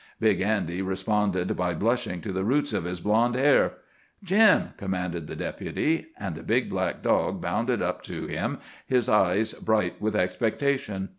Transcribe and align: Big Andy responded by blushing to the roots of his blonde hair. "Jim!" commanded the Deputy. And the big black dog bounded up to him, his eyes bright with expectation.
Big 0.19 0.41
Andy 0.41 0.81
responded 0.81 1.55
by 1.55 1.75
blushing 1.75 2.21
to 2.21 2.31
the 2.31 2.43
roots 2.43 2.73
of 2.73 2.85
his 2.85 2.99
blonde 2.99 3.35
hair. 3.35 3.73
"Jim!" 4.23 4.69
commanded 4.75 5.27
the 5.27 5.35
Deputy. 5.35 6.07
And 6.17 6.33
the 6.33 6.41
big 6.41 6.71
black 6.71 7.03
dog 7.03 7.39
bounded 7.39 7.83
up 7.83 8.01
to 8.05 8.25
him, 8.25 8.57
his 8.87 9.07
eyes 9.07 9.53
bright 9.53 10.01
with 10.01 10.15
expectation. 10.15 11.09